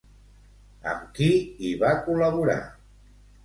Amb 0.93 1.03
qui 1.19 1.29
hi 1.67 1.77
va 1.87 1.95
col·laborar? 2.09 2.61